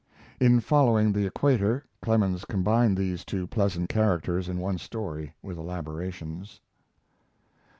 [0.39, 6.59] [In Following the Equator Clemens combined these two pleasant characters in one story, with elaborations.